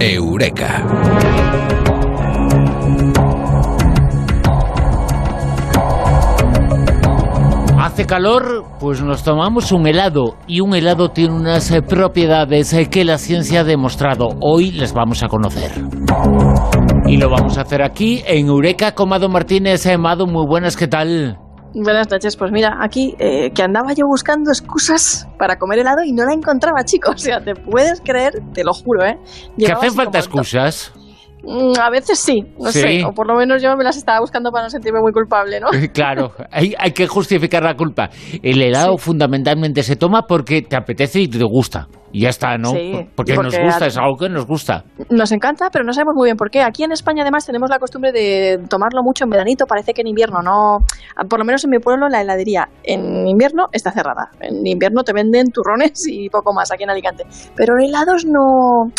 Eureka. 0.00 0.84
Hace 7.78 8.06
calor, 8.06 8.64
pues 8.78 9.02
nos 9.02 9.22
tomamos 9.22 9.72
un 9.72 9.86
helado 9.86 10.36
y 10.46 10.60
un 10.60 10.74
helado 10.74 11.10
tiene 11.10 11.34
unas 11.34 11.70
eh, 11.70 11.80
propiedades 11.80 12.72
eh, 12.74 12.90
que 12.90 13.04
la 13.04 13.16
ciencia 13.16 13.60
ha 13.60 13.64
demostrado. 13.64 14.28
Hoy 14.40 14.70
les 14.72 14.92
vamos 14.92 15.22
a 15.22 15.28
conocer. 15.28 15.72
Y 17.06 17.16
lo 17.16 17.30
vamos 17.30 17.56
a 17.56 17.62
hacer 17.62 17.82
aquí 17.82 18.22
en 18.26 18.48
Eureka 18.48 18.94
con 18.94 19.08
Mado 19.08 19.28
Martínez. 19.28 19.86
Eh, 19.86 19.96
Mado, 19.96 20.26
muy 20.26 20.46
buenas, 20.46 20.76
¿qué 20.76 20.88
tal? 20.88 21.38
Buenas 21.78 22.10
noches, 22.10 22.36
pues 22.38 22.50
mira, 22.52 22.78
aquí 22.80 23.14
eh, 23.18 23.50
que 23.54 23.62
andaba 23.62 23.92
yo 23.92 24.06
buscando 24.06 24.50
excusas 24.50 25.28
para 25.38 25.58
comer 25.58 25.80
helado 25.80 26.02
y 26.04 26.12
no 26.12 26.24
la 26.24 26.32
encontraba, 26.32 26.82
chicos. 26.84 27.14
O 27.16 27.18
sea, 27.18 27.40
te 27.40 27.54
puedes 27.54 28.00
creer, 28.00 28.32
te 28.54 28.64
lo 28.64 28.72
juro, 28.72 29.04
¿eh? 29.04 29.18
¿Que 29.58 29.66
Llevaba 29.66 29.80
hacen 29.80 29.94
falta 29.94 30.18
excusas? 30.18 30.92
Mm, 31.44 31.78
A 31.78 31.90
veces 31.90 32.18
sí, 32.18 32.42
no 32.58 32.72
Sí. 32.72 32.80
sé, 32.80 33.04
o 33.04 33.12
por 33.12 33.26
lo 33.28 33.34
menos 33.36 33.62
yo 33.62 33.76
me 33.76 33.84
las 33.84 33.96
estaba 33.96 34.20
buscando 34.20 34.50
para 34.50 34.64
no 34.64 34.70
sentirme 34.70 35.00
muy 35.00 35.12
culpable, 35.12 35.60
¿no? 35.60 35.68
Claro, 35.92 36.32
hay, 36.50 36.74
hay 36.78 36.92
que 36.92 37.06
justificar 37.06 37.62
la 37.62 37.74
culpa. 37.74 38.08
El 38.42 38.62
helado 38.62 38.96
fundamentalmente 38.96 39.82
se 39.82 39.96
toma 39.96 40.22
porque 40.26 40.62
te 40.62 40.76
apetece 40.76 41.20
y 41.20 41.28
te 41.28 41.38
gusta. 41.44 41.88
Y 42.16 42.20
ya 42.20 42.30
está, 42.30 42.56
¿no? 42.56 42.70
Sí, 42.70 42.92
porque, 43.14 43.34
nos 43.36 43.54
gusta, 43.58 43.84
a- 43.84 43.88
es 43.88 43.98
algo 43.98 44.16
que 44.16 44.30
nos 44.30 44.46
gusta. 44.46 44.84
Nos 45.10 45.32
encanta, 45.32 45.68
pero 45.70 45.84
no 45.84 45.92
sabemos 45.92 46.14
muy 46.16 46.28
bien 46.28 46.36
por 46.38 46.50
qué. 46.50 46.62
Aquí 46.62 46.82
en 46.82 46.92
España 46.92 47.20
además 47.22 47.44
tenemos 47.44 47.68
la 47.68 47.78
costumbre 47.78 48.10
de 48.10 48.58
tomarlo 48.70 49.02
mucho 49.02 49.24
en 49.24 49.30
veranito, 49.30 49.66
parece 49.66 49.92
que 49.92 50.00
en 50.00 50.06
invierno 50.06 50.40
no, 50.40 50.78
por 51.28 51.38
lo 51.38 51.44
menos 51.44 51.62
en 51.64 51.70
mi 51.72 51.78
pueblo 51.78 52.08
la 52.08 52.22
heladería 52.22 52.70
en 52.84 53.28
invierno 53.28 53.66
está 53.70 53.92
cerrada. 53.92 54.30
En 54.40 54.66
invierno 54.66 55.02
te 55.02 55.12
venden 55.12 55.50
turrones 55.52 56.06
y 56.08 56.30
poco 56.30 56.54
más 56.54 56.72
aquí 56.72 56.84
en 56.84 56.90
Alicante. 56.90 57.24
Pero 57.54 57.74
helados 57.78 58.24
no, 58.24 58.90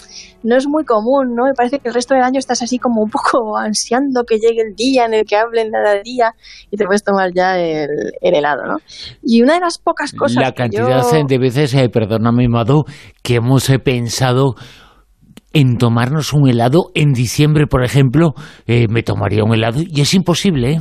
no 0.44 0.56
es 0.56 0.68
muy 0.68 0.86
común, 0.86 1.34
¿no? 1.36 1.50
Y 1.50 1.56
parece 1.56 1.80
que 1.80 1.88
el 1.88 1.96
resto 1.96 2.14
del 2.14 2.24
año 2.24 2.38
estás 2.38 2.62
así 2.62 2.78
como 2.78 3.02
un 3.02 3.10
poco 3.10 3.58
ansiando 3.58 4.26
que 4.26 4.36
llegue 4.38 4.62
el 4.62 4.76
día 4.76 5.06
en 5.06 5.16
el 5.16 5.26
que 5.26 5.38
hable 5.38 5.62
en 5.62 5.72
la 5.72 5.80
heladería 5.80 6.34
y 6.70 6.78
te 6.78 6.86
puedes 6.86 7.04
tomar 7.04 7.32
ya 7.36 7.58
el, 7.58 7.88
el 8.22 8.36
helado, 8.36 8.62
¿no? 8.68 8.78
Y 9.24 9.42
una 9.42 9.56
de 9.56 9.62
las 9.62 9.80
pocas 9.80 10.14
cosas 10.14 10.44
la 10.44 10.52
que 10.52 10.58
cantidad 10.64 11.02
yo- 11.02 11.24
de 11.28 11.38
veces, 11.40 11.74
eh, 11.74 11.90
perdóname, 11.90 12.48
Mado, 12.48 12.84
que 13.24 13.36
hemos 13.36 13.70
pensado 13.84 14.56
en 15.54 15.78
tomarnos 15.78 16.34
un 16.34 16.48
helado 16.48 16.92
en 16.94 17.14
diciembre, 17.14 17.66
por 17.68 17.84
ejemplo, 17.84 18.34
eh, 18.68 18.88
me 18.90 19.04
tomaría 19.04 19.44
un 19.44 19.54
helado 19.54 19.82
y 19.82 20.02
es 20.02 20.14
imposible, 20.14 20.74
¿eh? 20.74 20.80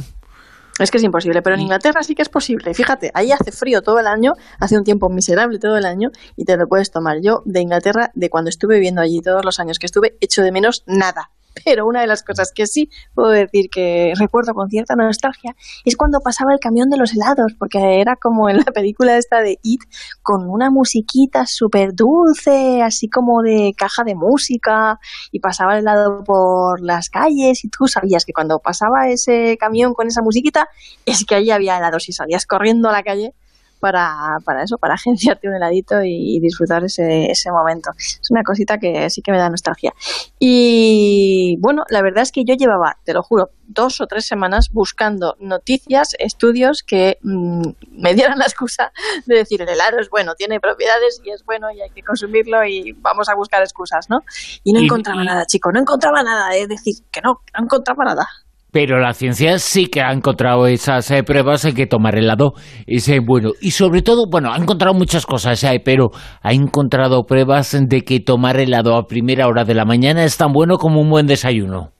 Es 0.79 0.91
que 0.91 0.99
es 0.99 1.05
imposible, 1.05 1.41
pero 1.41 1.57
en 1.57 1.63
Inglaterra 1.63 2.03
sí 2.03 2.15
que 2.15 2.21
es 2.21 2.29
posible. 2.29 2.75
Fíjate, 2.75 3.11
ahí 3.15 3.33
hace 3.33 3.51
frío 3.51 3.81
todo 3.81 3.99
el 3.99 4.07
año, 4.07 4.33
hace 4.61 4.77
un 4.77 4.85
tiempo 4.85 5.09
miserable 5.09 5.59
todo 5.59 5.79
el 5.79 5.87
año 5.87 6.11
y 6.37 6.45
te 6.45 6.57
lo 6.59 6.67
puedes 6.67 6.91
tomar. 6.91 7.17
Yo 7.23 7.41
de 7.47 7.63
Inglaterra, 7.63 8.11
de 8.15 8.29
cuando 8.29 8.51
estuve 8.51 8.75
viviendo 8.75 9.01
allí 9.01 9.21
todos 9.23 9.43
los 9.43 9.59
años 9.59 9.79
que 9.79 9.87
estuve, 9.87 10.19
echo 10.21 10.43
de 10.43 10.53
menos 10.53 10.83
nada. 10.87 11.31
Pero 11.65 11.87
una 11.87 12.01
de 12.01 12.07
las 12.07 12.23
cosas 12.23 12.53
que 12.55 12.67
sí 12.67 12.91
puedo 13.15 13.31
decir 13.31 13.69
que 13.71 14.13
recuerdo 14.17 14.55
con 14.55 14.69
cierta 14.69 14.95
nostalgia 14.95 15.55
es 15.85 15.97
cuando 15.97 16.21
pasaba 16.21 16.53
el 16.53 16.61
camión 16.61 16.91
de 16.91 16.97
los 16.97 17.15
helados, 17.15 17.55
porque 17.59 18.01
era 18.01 18.17
como 18.17 18.49
en 18.49 18.59
la 18.59 18.65
película 18.65 19.17
esta 19.17 19.41
de 19.41 19.59
It, 19.63 19.81
con 20.23 20.49
una 20.49 20.71
musiquita 20.71 21.47
súper 21.47 21.95
dulce, 21.95 22.83
así 22.83 23.09
como 23.09 23.43
de 23.43 23.73
caja 23.77 24.05
de 24.05 24.15
música, 24.15 24.99
y 25.33 25.41
pasaba 25.41 25.75
el 25.75 25.81
helado 25.81 26.25
por 26.25 26.81
las 26.81 27.09
calles, 27.09 27.65
y 27.65 27.69
tú 27.69 27.87
sabías 27.87 28.25
que 28.25 28.33
cuando 28.33 28.59
pasaba 28.59 29.09
ese 29.09 29.57
camión 29.59 29.95
con 29.95 30.07
esa 30.09 30.23
musiquita, 30.23 30.69
es 31.05 31.25
que 31.25 31.37
allí 31.37 31.51
había 31.51 31.79
helados 31.79 32.09
y 32.09 32.13
salías 32.13 32.47
corriendo 32.47 32.89
a 32.89 32.93
la 32.93 33.03
calle 33.03 33.35
para, 33.81 34.39
para 34.45 34.63
eso, 34.63 34.79
para 34.79 34.95
agenciarte 34.95 35.49
un 35.49 35.55
heladito 35.55 36.03
y, 36.03 36.37
y 36.37 36.41
disfrutar 36.41 36.85
ese, 36.85 37.31
ese 37.31 37.51
momento. 37.51 37.91
Es 37.97 38.31
una 38.31 38.43
cosita 38.43 38.79
que 38.79 39.09
sí 39.11 39.23
que 39.23 39.33
me 39.33 39.39
da 39.39 39.49
nostalgia. 39.49 39.93
Y 40.39 41.57
bueno, 41.61 41.85
la 41.89 42.03
verdad 42.03 42.23
es 42.23 42.33
que 42.33 42.45
yo 42.45 42.55
llevaba, 42.55 42.99
te 43.05 43.13
lo 43.13 43.23
juro, 43.23 43.51
dos 43.67 44.01
o 44.01 44.07
tres 44.07 44.27
semanas 44.27 44.71
buscando 44.73 45.37
noticias, 45.41 46.15
estudios 46.19 46.83
que 46.83 47.19
mm, 47.23 47.69
me 47.93 48.15
dieran 48.15 48.39
la 48.39 48.45
excusa 48.45 48.93
de 49.27 49.37
decir 49.37 49.63
el 49.63 49.69
helado 49.69 49.99
es 49.99 50.09
bueno, 50.11 50.35
tiene 50.35 50.61
propiedades 50.61 51.21
y 51.25 51.31
es 51.31 51.45
bueno 51.45 51.71
y 51.71 51.81
hay 51.81 51.91
que 51.91 52.03
consumirlo 52.03 52.65
y 52.65 52.93
vamos 52.93 53.29
a 53.29 53.35
buscar 53.35 53.63
excusas, 53.63 54.09
¿no? 54.09 54.21
Y 54.65 54.73
no 54.73 54.81
encontraba 54.81 55.25
nada, 55.25 55.47
chico, 55.47 55.73
no 55.73 55.81
encontraba 55.81 56.23
nada, 56.23 56.55
es 56.55 56.69
decir, 56.69 56.97
que 57.11 57.21
no, 57.21 57.41
no 57.57 57.65
encontraba 57.65 58.05
nada. 58.05 58.29
Pero 58.77 59.01
la 59.01 59.15
ciencia 59.15 59.59
sí 59.59 59.87
que 59.87 60.03
ha 60.03 60.13
encontrado 60.13 60.67
esas 60.67 61.11
eh, 61.11 61.23
pruebas 61.23 61.65
en 61.65 61.75
que 61.75 61.87
tomar 61.87 62.19
helado 62.19 62.53
es 62.87 63.09
eh, 63.09 63.21
bueno. 63.27 63.53
Y 63.59 63.71
sobre 63.71 64.03
todo, 64.03 64.27
bueno, 64.31 64.53
ha 64.53 64.59
encontrado 64.59 64.93
muchas 64.93 65.25
cosas, 65.25 65.65
eh, 65.65 65.81
pero 65.83 66.11
ha 66.43 66.53
encontrado 66.53 67.25
pruebas 67.25 67.75
de 67.89 68.03
que 68.03 68.21
tomar 68.21 68.61
helado 68.61 68.95
a 68.95 69.07
primera 69.07 69.47
hora 69.47 69.65
de 69.65 69.73
la 69.73 69.87
mañana 69.87 70.25
es 70.25 70.37
tan 70.37 70.53
bueno 70.53 70.77
como 70.77 71.01
un 71.01 71.09
buen 71.09 71.27
desayuno. 71.27 71.96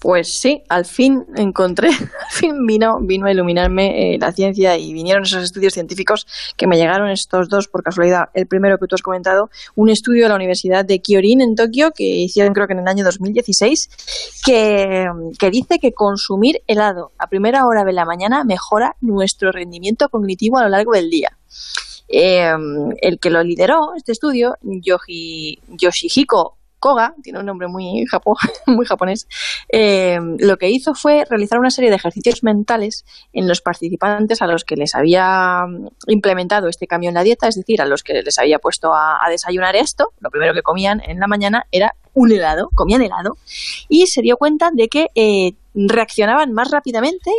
Pues 0.00 0.38
sí, 0.38 0.62
al 0.68 0.84
fin 0.84 1.26
encontré, 1.36 1.88
al 1.88 2.30
fin 2.30 2.66
vino, 2.66 3.00
vino 3.00 3.26
a 3.26 3.32
iluminarme 3.32 4.14
eh, 4.14 4.18
la 4.18 4.32
ciencia 4.32 4.76
y 4.76 4.92
vinieron 4.92 5.24
esos 5.24 5.42
estudios 5.42 5.74
científicos 5.74 6.26
que 6.56 6.66
me 6.66 6.76
llegaron 6.76 7.10
estos 7.10 7.48
dos 7.48 7.66
por 7.66 7.82
casualidad. 7.82 8.28
El 8.34 8.46
primero 8.46 8.78
que 8.78 8.86
tú 8.86 8.94
has 8.94 9.02
comentado, 9.02 9.50
un 9.74 9.90
estudio 9.90 10.24
de 10.24 10.28
la 10.28 10.36
Universidad 10.36 10.84
de 10.84 11.00
Kyorin 11.00 11.40
en 11.40 11.56
Tokio 11.56 11.90
que 11.90 12.04
hicieron 12.04 12.54
creo 12.54 12.66
que 12.66 12.74
en 12.74 12.80
el 12.80 12.88
año 12.88 13.04
2016 13.04 13.90
que, 14.44 15.06
que 15.38 15.50
dice 15.50 15.78
que 15.78 15.92
consumir 15.92 16.62
helado 16.66 17.12
a 17.18 17.26
primera 17.26 17.66
hora 17.66 17.84
de 17.84 17.92
la 17.92 18.04
mañana 18.04 18.44
mejora 18.44 18.94
nuestro 19.00 19.50
rendimiento 19.50 20.08
cognitivo 20.08 20.58
a 20.58 20.62
lo 20.62 20.68
largo 20.68 20.92
del 20.92 21.10
día. 21.10 21.36
Eh, 22.08 22.52
el 23.02 23.18
que 23.18 23.30
lo 23.30 23.42
lideró, 23.42 23.94
este 23.94 24.12
estudio, 24.12 24.56
Yoshi, 24.62 25.58
Yoshihiko 25.68 26.57
Koga, 26.78 27.14
tiene 27.22 27.40
un 27.40 27.46
nombre 27.46 27.68
muy, 27.68 28.04
japo, 28.06 28.36
muy 28.66 28.86
japonés, 28.86 29.26
eh, 29.68 30.18
lo 30.38 30.56
que 30.56 30.70
hizo 30.70 30.94
fue 30.94 31.24
realizar 31.28 31.58
una 31.58 31.70
serie 31.70 31.90
de 31.90 31.96
ejercicios 31.96 32.42
mentales 32.42 33.04
en 33.32 33.48
los 33.48 33.60
participantes 33.60 34.42
a 34.42 34.46
los 34.46 34.64
que 34.64 34.76
les 34.76 34.94
había 34.94 35.64
mm, 35.66 35.88
implementado 36.08 36.68
este 36.68 36.86
cambio 36.86 37.08
en 37.08 37.14
la 37.14 37.22
dieta, 37.22 37.48
es 37.48 37.56
decir, 37.56 37.82
a 37.82 37.86
los 37.86 38.02
que 38.02 38.22
les 38.22 38.38
había 38.38 38.58
puesto 38.58 38.94
a, 38.94 39.24
a 39.24 39.30
desayunar 39.30 39.76
esto, 39.76 40.12
lo 40.20 40.30
primero 40.30 40.54
que 40.54 40.62
comían 40.62 41.00
en 41.04 41.18
la 41.18 41.26
mañana 41.26 41.66
era 41.70 41.94
un 42.18 42.32
helado, 42.32 42.68
comían 42.74 43.02
helado, 43.02 43.36
y 43.88 44.06
se 44.08 44.22
dio 44.22 44.36
cuenta 44.36 44.70
de 44.72 44.88
que 44.88 45.06
eh, 45.14 45.52
reaccionaban 45.74 46.52
más 46.52 46.70
rápidamente 46.70 47.30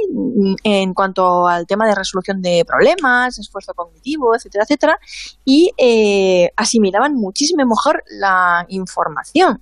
en 0.64 0.94
cuanto 0.94 1.48
al 1.48 1.68
tema 1.68 1.86
de 1.86 1.96
resolución 1.96 2.42
de 2.42 2.64
problemas, 2.66 3.38
esfuerzo 3.38 3.74
cognitivo, 3.74 4.34
etcétera, 4.34 4.64
etcétera, 4.64 5.00
y 5.44 5.72
eh, 5.78 6.50
asimilaban 6.56 7.14
muchísimo 7.14 7.66
mejor 7.66 8.04
la 8.10 8.66
información. 8.70 9.62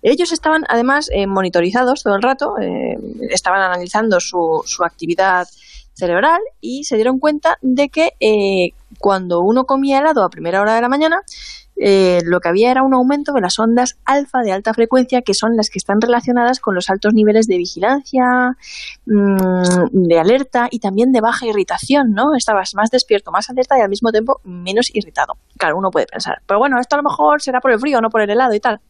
Ellos 0.00 0.30
estaban 0.30 0.64
además 0.68 1.08
eh, 1.12 1.26
monitorizados 1.26 2.02
todo 2.04 2.14
el 2.14 2.22
rato, 2.22 2.54
estaban 3.30 3.62
analizando 3.62 4.20
su, 4.20 4.62
su 4.64 4.84
actividad 4.84 5.48
cerebral 5.94 6.40
y 6.60 6.84
se 6.84 6.96
dieron 6.96 7.18
cuenta 7.18 7.58
de 7.60 7.88
que 7.88 8.10
cuando 8.98 9.40
uno 9.40 9.64
comía 9.64 9.98
helado 9.98 10.24
a 10.24 10.30
primera 10.30 10.60
hora 10.60 10.74
de 10.74 10.80
la 10.80 10.88
mañana, 10.88 11.20
eh, 11.76 12.20
lo 12.24 12.40
que 12.40 12.48
había 12.48 12.70
era 12.70 12.82
un 12.82 12.94
aumento 12.94 13.32
de 13.32 13.40
las 13.40 13.58
ondas 13.58 13.98
alfa 14.04 14.40
de 14.40 14.52
alta 14.52 14.74
frecuencia, 14.74 15.22
que 15.22 15.34
son 15.34 15.56
las 15.56 15.70
que 15.70 15.78
están 15.78 16.00
relacionadas 16.00 16.60
con 16.60 16.74
los 16.74 16.90
altos 16.90 17.14
niveles 17.14 17.46
de 17.46 17.56
vigilancia, 17.56 18.56
mm, 19.06 19.86
de 19.92 20.18
alerta 20.18 20.68
y 20.70 20.78
también 20.78 21.12
de 21.12 21.20
baja 21.20 21.46
irritación, 21.46 22.12
¿no? 22.12 22.34
Estabas 22.34 22.74
más 22.74 22.90
despierto, 22.90 23.30
más 23.32 23.50
alerta 23.50 23.78
y 23.78 23.80
al 23.80 23.88
mismo 23.88 24.10
tiempo 24.12 24.40
menos 24.44 24.90
irritado. 24.94 25.36
Claro, 25.56 25.76
uno 25.76 25.90
puede 25.90 26.06
pensar, 26.06 26.42
pero 26.46 26.58
bueno, 26.58 26.78
esto 26.80 26.96
a 26.96 26.98
lo 26.98 27.08
mejor 27.08 27.42
será 27.42 27.60
por 27.60 27.72
el 27.72 27.78
frío, 27.78 28.00
no 28.00 28.10
por 28.10 28.20
el 28.20 28.30
helado 28.30 28.54
y 28.54 28.60
tal. 28.60 28.80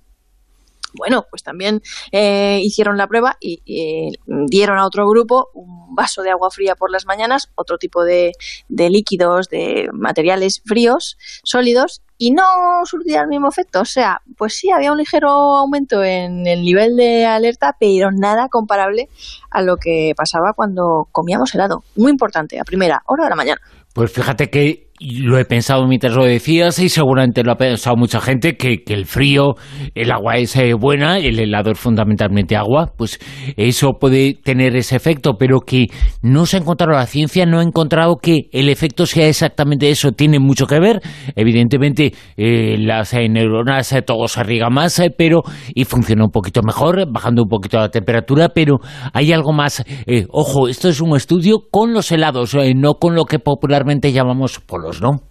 Bueno, 0.94 1.26
pues 1.30 1.42
también 1.42 1.82
eh, 2.10 2.60
hicieron 2.62 2.96
la 2.96 3.06
prueba 3.06 3.36
y 3.40 4.12
dieron 4.26 4.78
a 4.78 4.86
otro 4.86 5.08
grupo 5.08 5.48
un 5.54 5.94
vaso 5.94 6.22
de 6.22 6.30
agua 6.30 6.50
fría 6.50 6.74
por 6.74 6.90
las 6.90 7.06
mañanas, 7.06 7.50
otro 7.54 7.78
tipo 7.78 8.04
de, 8.04 8.32
de 8.68 8.90
líquidos, 8.90 9.48
de 9.48 9.88
materiales 9.92 10.62
fríos, 10.64 11.16
sólidos, 11.44 12.02
y 12.18 12.30
no 12.30 12.44
surtía 12.84 13.22
el 13.22 13.28
mismo 13.28 13.48
efecto. 13.48 13.80
O 13.80 13.84
sea, 13.84 14.20
pues 14.36 14.54
sí, 14.54 14.70
había 14.70 14.92
un 14.92 14.98
ligero 14.98 15.28
aumento 15.28 16.04
en 16.04 16.46
el 16.46 16.62
nivel 16.62 16.96
de 16.96 17.26
alerta, 17.26 17.76
pero 17.80 18.10
nada 18.12 18.48
comparable 18.48 19.08
a 19.50 19.60
lo 19.60 19.76
que 19.76 20.12
pasaba 20.16 20.52
cuando 20.52 21.08
comíamos 21.10 21.52
helado. 21.54 21.82
Muy 21.96 22.12
importante, 22.12 22.60
a 22.60 22.64
primera 22.64 23.02
hora 23.06 23.24
de 23.24 23.30
la 23.30 23.36
mañana. 23.36 23.60
Pues 23.92 24.12
fíjate 24.12 24.50
que 24.50 24.91
lo 25.02 25.38
he 25.38 25.44
pensado 25.44 25.86
mientras 25.86 26.14
lo 26.14 26.24
decías 26.24 26.78
y 26.78 26.88
seguramente 26.88 27.42
lo 27.42 27.52
ha 27.52 27.56
pensado 27.56 27.96
mucha 27.96 28.20
gente, 28.20 28.56
que, 28.56 28.82
que 28.84 28.94
el 28.94 29.06
frío, 29.06 29.54
el 29.94 30.10
agua 30.10 30.36
es 30.36 30.56
buena, 30.78 31.18
el 31.18 31.38
helado 31.38 31.72
es 31.72 31.78
fundamentalmente 31.78 32.56
agua, 32.56 32.92
pues 32.96 33.18
eso 33.56 33.92
puede 34.00 34.34
tener 34.34 34.76
ese 34.76 34.96
efecto, 34.96 35.32
pero 35.38 35.60
que 35.60 35.86
no 36.22 36.46
se 36.46 36.56
ha 36.56 36.60
encontrado 36.60 36.92
la 36.92 37.06
ciencia, 37.06 37.46
no 37.46 37.60
ha 37.60 37.62
encontrado 37.62 38.16
que 38.16 38.48
el 38.52 38.68
efecto 38.68 39.06
sea 39.06 39.28
exactamente 39.28 39.90
eso, 39.90 40.12
tiene 40.12 40.38
mucho 40.38 40.66
que 40.66 40.78
ver, 40.78 41.00
evidentemente 41.34 42.12
eh, 42.36 42.76
las 42.78 43.14
eh, 43.14 43.28
neuronas 43.28 43.92
eh, 43.92 44.02
todo 44.02 44.28
se 44.28 44.40
irriga 44.40 44.70
más, 44.70 44.98
eh, 44.98 45.12
pero 45.16 45.42
y 45.74 45.84
funciona 45.84 46.24
un 46.24 46.30
poquito 46.30 46.62
mejor, 46.62 47.10
bajando 47.10 47.42
un 47.42 47.48
poquito 47.48 47.78
la 47.78 47.88
temperatura, 47.88 48.50
pero 48.50 48.78
hay 49.12 49.32
algo 49.32 49.52
más, 49.52 49.84
eh, 50.06 50.26
ojo, 50.30 50.68
esto 50.68 50.88
es 50.88 51.00
un 51.00 51.16
estudio 51.16 51.58
con 51.70 51.92
los 51.92 52.12
helados, 52.12 52.54
eh, 52.54 52.72
no 52.74 52.94
con 52.94 53.14
lo 53.14 53.24
que 53.24 53.38
popularmente 53.38 54.12
llamamos 54.12 54.60
polos, 54.60 54.91
¿no? 55.00 55.22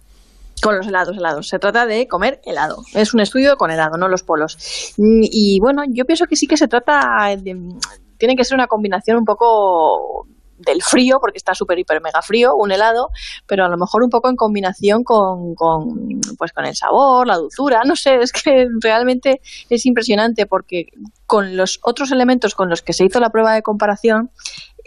Con 0.62 0.76
los 0.76 0.86
helados, 0.86 1.16
helados. 1.16 1.48
Se 1.48 1.58
trata 1.58 1.86
de 1.86 2.06
comer 2.06 2.40
helado. 2.44 2.82
Es 2.94 3.14
un 3.14 3.20
estudio 3.20 3.56
con 3.56 3.70
helado, 3.70 3.96
no 3.96 4.08
los 4.08 4.22
polos. 4.22 4.56
Y 4.96 5.58
bueno, 5.60 5.82
yo 5.88 6.04
pienso 6.04 6.26
que 6.26 6.36
sí 6.36 6.46
que 6.46 6.56
se 6.56 6.68
trata 6.68 7.34
de, 7.36 7.56
tiene 8.16 8.36
que 8.36 8.44
ser 8.44 8.54
una 8.54 8.68
combinación 8.68 9.16
un 9.16 9.24
poco 9.24 10.26
del 10.64 10.82
frío, 10.82 11.18
porque 11.20 11.38
está 11.38 11.54
súper, 11.54 11.78
hiper, 11.78 12.00
mega 12.00 12.22
frío, 12.22 12.54
un 12.54 12.72
helado, 12.72 13.08
pero 13.46 13.64
a 13.64 13.68
lo 13.68 13.76
mejor 13.76 14.02
un 14.02 14.10
poco 14.10 14.28
en 14.28 14.36
combinación 14.36 15.02
con, 15.02 15.54
pues 16.38 16.52
con 16.52 16.64
el 16.64 16.74
sabor, 16.74 17.26
la 17.26 17.36
dulzura, 17.36 17.82
no 17.84 17.96
sé, 17.96 18.16
es 18.16 18.32
que 18.32 18.66
realmente 18.80 19.40
es 19.68 19.86
impresionante 19.86 20.46
porque 20.46 20.86
con 21.26 21.56
los 21.56 21.80
otros 21.82 22.12
elementos 22.12 22.54
con 22.54 22.68
los 22.68 22.82
que 22.82 22.92
se 22.92 23.04
hizo 23.04 23.20
la 23.20 23.30
prueba 23.30 23.54
de 23.54 23.62
comparación, 23.62 24.30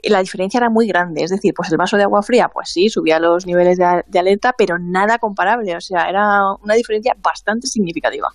la 0.04 0.20
diferencia 0.20 0.58
era 0.58 0.70
muy 0.70 0.88
grande. 0.88 1.24
Es 1.24 1.32
decir, 1.32 1.54
pues 1.56 1.72
el 1.72 1.78
vaso 1.78 1.98
de 1.98 2.04
agua 2.04 2.22
fría, 2.22 2.50
pues 2.54 2.70
sí, 2.70 2.90
subía 2.90 3.20
los 3.20 3.46
niveles 3.46 3.78
de, 3.78 4.20
alerta, 4.20 4.54
pero 4.58 4.78
nada 4.80 5.18
comparable. 5.18 5.76
O 5.76 5.82
sea, 5.82 6.10
era 6.10 6.42
una 6.64 6.76
diferencia 6.76 7.16
bastante 7.22 7.68
significativa. 7.68 8.30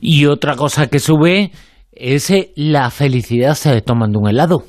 Y 0.00 0.26
otra 0.26 0.56
cosa 0.56 0.86
que 0.86 0.98
sube 0.98 1.52
es 1.92 2.30
eh, 2.30 2.52
la 2.56 2.90
felicidad 2.90 3.54
se 3.54 3.80
tomando 3.82 4.18
un 4.18 4.28
helado. 4.28 4.64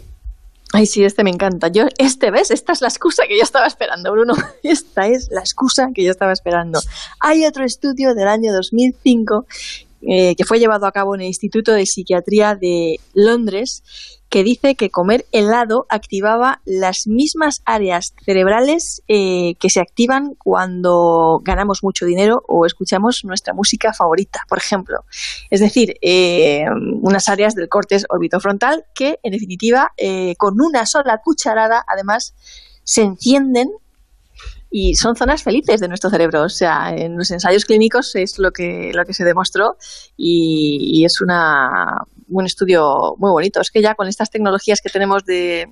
Ay, 0.74 0.86
sí, 0.86 1.04
este 1.04 1.24
me 1.24 1.32
encanta. 1.32 1.68
Yo, 1.68 1.84
este, 1.98 2.32
¿ves? 2.32 2.50
Esta 2.50 2.72
es 2.72 2.82
la 2.82 2.88
excusa 2.88 3.24
que 3.28 3.36
yo 3.36 3.44
estaba 3.44 3.68
esperando, 3.68 4.12
Bruno. 4.12 4.34
Esta 4.64 5.08
es 5.08 5.30
la 5.30 5.42
excusa 5.42 5.90
que 5.94 6.04
yo 6.04 6.12
estaba 6.12 6.32
esperando. 6.32 6.80
Hay 7.20 7.46
otro 7.46 7.66
estudio 7.66 8.14
del 8.16 8.28
año 8.28 8.54
2005 8.54 9.46
eh, 10.08 10.36
que 10.36 10.46
fue 10.46 10.60
llevado 10.60 10.86
a 10.86 10.92
cabo 10.92 11.16
en 11.16 11.22
el 11.22 11.28
Instituto 11.28 11.74
de 11.74 11.86
Psiquiatría 11.86 12.56
de 12.56 13.00
Londres 13.14 13.84
que 14.30 14.44
dice 14.44 14.76
que 14.76 14.90
comer 14.90 15.26
helado 15.34 15.86
activaba 15.90 16.62
las 16.64 17.06
mismas 17.06 17.62
áreas 17.66 18.14
cerebrales 18.24 19.04
eh, 19.10 19.56
que 19.60 19.70
se 19.70 19.82
activan 19.82 20.36
cuando 20.36 21.42
ganamos 21.44 21.84
mucho 21.84 22.06
dinero 22.06 22.42
o 22.48 22.66
escuchamos 22.66 23.26
nuestra 23.26 23.54
música 23.54 23.92
favorita, 23.94 24.40
por 24.48 24.58
ejemplo. 24.58 25.04
Es 25.50 25.60
decir, 25.60 25.96
eh, 26.02 26.64
unas 27.02 27.28
áreas 27.28 27.56
del 27.56 27.68
corte 27.68 27.98
orbitofrontal 28.08 28.86
que, 28.96 29.20
en 29.22 29.34
definitiva, 29.34 29.92
con 30.38 30.62
una 30.62 30.86
sola 30.86 31.20
cucharada, 31.22 31.84
además, 31.86 32.34
se 32.84 33.02
encienden 33.02 33.70
y 34.72 34.96
son 34.96 35.16
zonas 35.18 35.44
felices 35.44 35.82
de 35.82 35.90
nuestro 35.90 36.10
cerebro. 36.10 36.44
O 36.44 36.50
sea, 36.50 36.96
en 36.96 37.18
los 37.18 37.30
ensayos 37.30 37.66
clínicos 37.66 38.16
es 38.16 38.40
lo 38.40 38.52
que, 38.52 38.92
lo 38.94 39.04
que 39.04 39.14
se 39.14 39.26
demostró 39.26 39.76
y, 40.16 41.00
y 41.00 41.06
es 41.06 41.20
una, 41.22 42.06
un 42.30 42.46
estudio 42.46 43.16
muy 43.18 43.32
bonito. 43.32 43.60
Es 43.60 43.70
que 43.70 43.82
ya 43.82 43.96
con 43.96 44.08
estas 44.08 44.32
tecnologías 44.32 44.80
que 44.82 44.90
tenemos 44.90 45.26
de, 45.26 45.68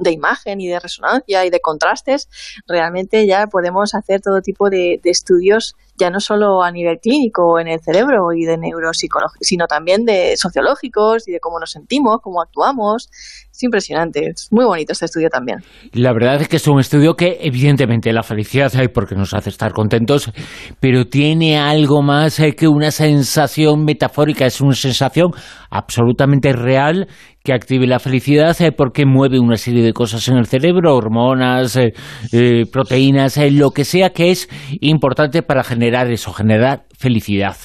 de 0.00 0.10
imagen 0.12 0.60
y 0.60 0.68
de 0.68 0.78
resonancia 0.78 1.46
y 1.46 1.50
de 1.50 1.60
contrastes, 1.60 2.28
realmente 2.68 3.26
ya 3.26 3.46
podemos 3.46 3.94
hacer 3.94 4.20
todo 4.20 4.42
tipo 4.42 4.68
de, 4.68 5.00
de, 5.02 5.10
estudios, 5.10 5.74
ya 5.98 6.10
no 6.10 6.20
solo 6.20 6.62
a 6.62 6.70
nivel 6.70 6.98
clínico 7.00 7.58
en 7.58 7.68
el 7.68 7.80
cerebro 7.80 8.32
y 8.34 8.44
de 8.44 8.56
neuropsicología, 8.58 9.38
sino 9.40 9.66
también 9.66 10.04
de 10.04 10.36
sociológicos 10.36 11.28
y 11.28 11.32
de 11.32 11.40
cómo 11.40 11.58
nos 11.58 11.70
sentimos, 11.70 12.18
cómo 12.22 12.40
actuamos, 12.40 13.08
es 13.56 13.62
impresionante, 13.62 14.20
es 14.34 14.48
muy 14.50 14.66
bonito 14.66 14.92
este 14.92 15.06
estudio 15.06 15.30
también. 15.30 15.60
La 15.92 16.12
verdad 16.12 16.42
es 16.42 16.48
que 16.48 16.56
es 16.56 16.68
un 16.68 16.78
estudio 16.78 17.14
que 17.14 17.38
evidentemente 17.40 18.12
la 18.12 18.22
felicidad 18.22 18.70
hay 18.76 18.88
porque 18.88 19.14
nos 19.14 19.32
hace 19.32 19.48
estar 19.48 19.72
contentos, 19.72 20.30
pero 20.78 21.06
tiene 21.06 21.58
algo 21.58 22.02
más 22.02 22.38
eh, 22.38 22.54
que 22.54 22.68
una 22.68 22.90
sensación 22.90 23.84
metafórica, 23.84 24.44
es 24.44 24.60
una 24.60 24.74
sensación 24.74 25.30
absolutamente 25.70 26.52
real 26.52 27.08
que 27.42 27.52
active 27.52 27.86
la 27.86 28.00
felicidad 28.00 28.60
eh, 28.60 28.72
porque 28.72 29.06
mueve 29.06 29.38
una 29.38 29.56
serie 29.56 29.82
de 29.82 29.92
cosas 29.92 30.26
en 30.28 30.36
el 30.36 30.46
cerebro, 30.46 30.94
hormonas, 30.94 31.76
eh, 31.76 32.64
proteínas, 32.70 33.38
lo 33.52 33.70
que 33.70 33.84
sea 33.84 34.10
que 34.10 34.32
es 34.32 34.48
importante 34.80 35.42
para 35.42 35.62
generar 35.62 35.85
eso, 35.94 36.32
generar 36.32 36.86
felicidad. 36.96 37.56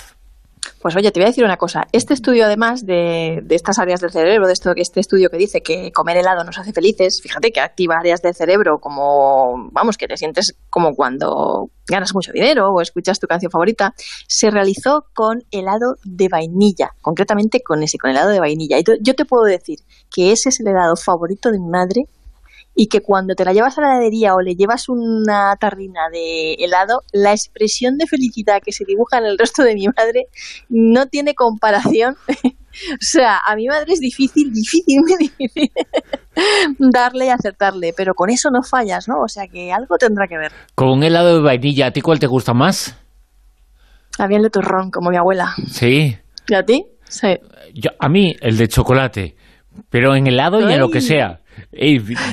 Pues 0.82 0.96
oye, 0.96 1.12
te 1.12 1.20
voy 1.20 1.26
a 1.26 1.30
decir 1.30 1.44
una 1.44 1.58
cosa. 1.58 1.88
Este 1.92 2.14
estudio, 2.14 2.46
además 2.46 2.86
de, 2.86 3.44
estas 3.50 3.78
áreas 3.78 4.00
del 4.00 4.12
cerebro, 4.12 4.48
de 4.48 4.54
esto, 4.54 4.74
este 4.76 5.00
estudio 5.00 5.30
que 5.30 5.38
dice 5.38 5.62
que 5.62 5.92
comer 5.92 6.18
helado 6.18 6.44
nos 6.44 6.58
hace 6.58 6.74
felices, 6.74 7.20
fíjate 7.22 7.52
que 7.52 7.60
activa 7.60 7.98
áreas 8.00 8.22
del 8.22 8.34
cerebro 8.34 8.80
como, 8.80 9.70
vamos, 9.72 9.98
que 9.98 10.08
te 10.08 10.18
sientes 10.18 10.56
como 10.70 10.96
cuando 10.96 11.70
ganas 11.88 12.14
mucho 12.16 12.32
dinero 12.32 12.70
o 12.72 12.82
escuchas 12.82 13.20
tu 13.20 13.28
canción 13.28 13.52
favorita, 13.52 13.94
se 14.28 14.50
realizó 14.50 15.06
con 15.14 15.44
helado 15.52 15.98
de 16.04 16.30
vainilla, 16.30 16.92
concretamente 17.02 17.62
con 17.62 17.84
ese, 17.84 17.98
con 18.00 18.12
helado 18.12 18.30
de 18.30 18.40
vainilla. 18.40 18.80
Y 18.80 18.84
yo 19.02 19.14
te 19.14 19.26
puedo 19.26 19.44
decir 19.44 19.80
que 20.12 20.32
ese 20.32 20.50
es 20.50 20.60
el 20.62 20.68
helado 20.68 20.96
favorito 20.96 21.52
de 21.52 21.60
mi 21.60 21.70
madre 21.70 22.08
y 22.74 22.88
que 22.88 23.02
cuando 23.02 23.36
te 23.36 23.44
la 23.44 23.54
llevas 23.54 23.78
a 23.78 23.82
la 23.82 23.88
heladería 23.92 24.34
o 24.34 24.42
le 24.42 24.56
llevas 24.56 24.88
una 24.88 25.56
tarrina 25.60 26.10
de 26.12 26.54
helado, 26.54 27.02
la 27.12 27.32
expresión 27.32 27.98
de 27.98 28.08
felicidad 28.08 28.62
que 28.64 28.72
se 28.72 28.86
dibuja 28.86 29.18
en 29.18 29.26
el 29.26 29.38
rostro 29.38 29.66
de 29.66 29.76
mi 29.76 29.88
madre 29.88 30.28
no 30.70 31.08
tiene 31.08 31.36
comparación. 31.36 32.16
o 32.46 32.98
sea, 33.00 33.40
a 33.46 33.56
mi 33.56 33.68
madre 33.68 33.94
es 33.94 34.00
difícil, 34.00 34.54
difícil, 34.54 35.00
muy 35.02 35.18
difícil 35.18 35.72
darle 36.80 37.26
y 37.26 37.30
acertarle, 37.30 37.94
pero 37.96 38.14
con 38.14 38.30
eso 38.30 38.50
no 38.52 38.64
fallas, 38.64 39.08
¿no? 39.08 39.22
O 39.22 39.28
sea 39.28 39.48
que 39.48 39.72
algo 39.72 39.98
tendrá 39.98 40.28
que 40.28 40.38
ver. 40.38 40.52
Con 40.74 40.90
un 40.90 41.04
helado 41.04 41.36
de 41.36 41.42
vainilla, 41.42 41.88
¿a 41.88 41.92
ti 41.92 42.02
cuál 42.02 42.20
te 42.20 42.28
gusta 42.28 42.54
más? 42.54 42.98
A 44.18 44.28
mí 44.28 44.36
el 44.36 44.44
de 44.44 44.50
turrón, 44.50 44.92
como 44.92 45.10
mi 45.10 45.18
abuela. 45.18 45.54
Sí. 45.68 46.18
¿Y 46.48 46.54
a 46.54 46.64
ti? 46.64 46.86
Sí. 47.04 47.38
a 48.00 48.10
mí 48.10 48.36
el 48.40 48.58
de 48.58 48.68
chocolate, 48.70 49.36
pero 49.90 50.16
en 50.16 50.28
helado 50.28 50.62
y 50.62 50.72
en 50.72 50.80
lo 50.80 50.90
que 50.90 51.02
sea 51.02 51.41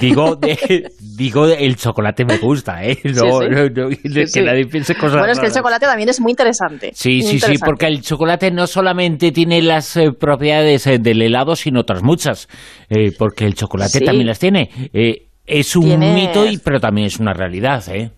digo, 0.01 0.39
digo, 1.17 1.47
el 1.47 1.77
chocolate 1.77 2.25
me 2.25 2.39
gusta, 2.39 2.85
¿eh? 2.85 2.99
No, 3.05 3.41
que 3.41 4.43
nadie 4.43 4.67
piense 4.67 4.95
cosas 4.95 5.19
Bueno, 5.19 5.33
es 5.33 5.41
que 5.41 5.47
el 5.47 5.53
chocolate 5.53 5.87
también 5.87 6.09
es 6.09 6.21
muy 6.21 6.33
interesante. 6.33 6.91
Sí, 6.95 7.23
sí, 7.23 7.39
sí, 7.39 7.55
porque 7.65 7.87
el 7.87 8.03
chocolate 8.03 8.51
no 8.51 8.67
solamente 8.67 9.33
tiene 9.33 9.63
las 9.63 9.97
eh, 9.97 10.11
propiedades 10.19 10.87
eh, 10.87 10.99
del 10.99 11.23
helado, 11.23 11.57
sino 11.57 11.81
otras 11.81 12.03
muchas, 12.03 12.49
eh, 12.89 13.13
porque 13.17 13.45
el 13.45 13.55
chocolate 13.55 14.01
también 14.01 14.27
las 14.27 14.39
tiene. 14.39 14.71
es 15.47 15.77
un 15.77 15.99
mito, 15.99 16.47
y, 16.47 16.59
pero 16.59 16.81
también 16.81 17.07
es 17.07 17.19
una 17.19 17.33
realidad, 17.33 17.83
¿eh? 17.89 18.11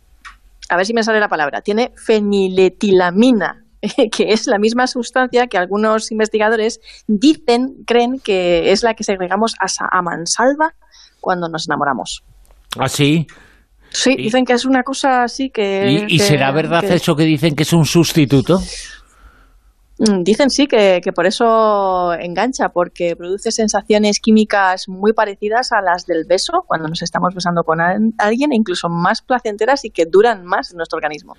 A 0.68 0.76
ver 0.76 0.86
si 0.86 0.94
me 0.94 1.02
sale 1.02 1.18
la 1.18 1.28
palabra. 1.28 1.62
Tiene 1.62 1.90
feniletilamina, 1.96 3.59
que 4.12 4.32
es 4.32 4.46
la 4.46 4.58
misma 4.58 4.86
sustancia 4.86 5.46
que 5.46 5.58
algunos 5.58 6.10
investigadores 6.12 6.80
dicen, 7.06 7.84
creen 7.86 8.20
que 8.20 8.72
es 8.72 8.82
la 8.82 8.94
que 8.94 9.04
segregamos 9.04 9.54
a 9.58 10.02
mansalva 10.02 10.74
cuando 11.20 11.48
nos 11.48 11.68
enamoramos. 11.68 12.22
¿Ah, 12.78 12.88
sí? 12.88 13.26
Sí, 13.90 14.14
dicen 14.16 14.44
que 14.44 14.52
es 14.52 14.64
una 14.64 14.82
cosa 14.82 15.24
así 15.24 15.50
que... 15.50 16.06
¿Y, 16.08 16.18
será 16.20 16.52
verdad 16.52 16.84
eso 16.84 17.16
que 17.16 17.24
dicen 17.24 17.56
que 17.56 17.64
es 17.64 17.72
un 17.72 17.84
sustituto? 17.84 18.60
Mm, 19.98 20.22
dicen 20.22 20.48
sí 20.48 20.66
que, 20.66 21.00
que, 21.02 21.12
por 21.12 21.26
eso 21.26 22.12
engancha, 22.14 22.68
porque 22.68 23.16
produce 23.16 23.50
sensaciones 23.50 24.20
químicas 24.20 24.84
muy 24.88 25.12
parecidas 25.12 25.72
a 25.72 25.82
las 25.82 26.06
del 26.06 26.24
beso 26.24 26.64
cuando 26.66 26.88
nos 26.88 27.02
estamos 27.02 27.34
besando 27.34 27.64
con 27.64 27.80
alguien, 27.80 28.52
e 28.52 28.56
incluso 28.56 28.88
más 28.88 29.22
placenteras 29.22 29.84
y 29.84 29.90
que 29.90 30.06
duran 30.06 30.44
más 30.44 30.70
en 30.70 30.76
nuestro 30.76 30.96
organismo. 30.96 31.36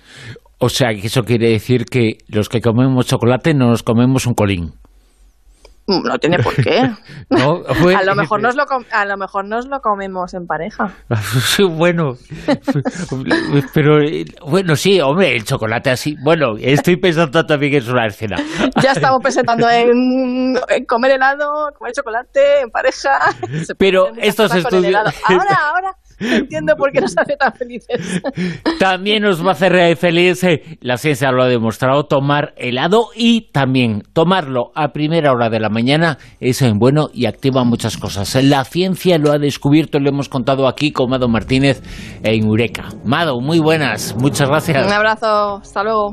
O 0.64 0.68
sea, 0.68 0.94
que 0.94 1.08
eso 1.08 1.24
quiere 1.24 1.50
decir 1.50 1.86
que 1.86 2.18
los 2.28 2.48
que 2.48 2.60
comemos 2.60 3.08
chocolate 3.08 3.52
no 3.52 3.66
nos 3.66 3.82
comemos 3.82 4.26
un 4.26 4.34
colín. 4.34 4.74
No 5.88 6.16
tiene 6.20 6.38
por 6.38 6.54
qué. 6.54 6.78
a, 7.30 8.04
lo 8.04 8.14
mejor 8.14 8.40
nos 8.40 8.54
lo 8.54 8.64
a 8.92 9.04
lo 9.04 9.16
mejor 9.16 9.44
nos 9.44 9.66
lo 9.66 9.80
comemos 9.80 10.34
en 10.34 10.46
pareja. 10.46 10.94
bueno, 11.70 12.12
pero 13.74 13.98
bueno, 14.46 14.76
sí, 14.76 15.00
hombre, 15.00 15.34
el 15.34 15.44
chocolate 15.44 15.90
así. 15.90 16.14
Bueno, 16.22 16.54
estoy 16.60 16.96
pensando 16.96 17.44
también 17.44 17.72
que 17.72 17.78
es 17.78 17.88
una 17.88 18.06
escena. 18.06 18.36
ya 18.80 18.92
estamos 18.92 19.20
pensando 19.20 19.68
en, 19.68 20.54
comer 20.86 21.10
helado, 21.10 21.72
comer 21.76 21.92
chocolate 21.92 22.60
en 22.60 22.70
pareja. 22.70 23.18
pero 23.78 24.12
estos 24.16 24.54
estudios. 24.54 24.94
Ahora, 25.24 25.58
ahora 25.74 25.96
Entiendo 26.22 26.74
por 26.76 26.92
qué 26.92 27.00
nos 27.00 27.16
hace 27.16 27.36
tan 27.36 27.52
felices. 27.52 28.22
También 28.78 29.22
nos 29.22 29.44
va 29.44 29.50
a 29.50 29.52
hacer 29.52 29.96
feliz, 29.96 30.42
eh, 30.44 30.62
la 30.80 30.96
ciencia 30.96 31.30
lo 31.30 31.42
ha 31.42 31.48
demostrado, 31.48 32.04
tomar 32.04 32.54
helado 32.56 33.08
y 33.14 33.52
también 33.52 34.02
tomarlo 34.12 34.70
a 34.74 34.92
primera 34.92 35.32
hora 35.32 35.50
de 35.50 35.60
la 35.60 35.68
mañana 35.68 36.18
es 36.40 36.62
bueno 36.78 37.08
y 37.12 37.26
activa 37.26 37.64
muchas 37.64 37.96
cosas. 37.96 38.34
La 38.42 38.64
ciencia 38.64 39.18
lo 39.18 39.32
ha 39.32 39.38
descubierto, 39.38 39.98
lo 39.98 40.08
hemos 40.08 40.28
contado 40.28 40.68
aquí 40.68 40.92
con 40.92 41.10
Mado 41.10 41.28
Martínez 41.28 41.82
en 42.22 42.44
Eureka. 42.44 42.88
Mado, 43.04 43.40
muy 43.40 43.58
buenas, 43.58 44.14
muchas 44.16 44.48
gracias. 44.48 44.86
Un 44.86 44.92
abrazo, 44.92 45.56
hasta 45.56 45.82
luego. 45.82 46.12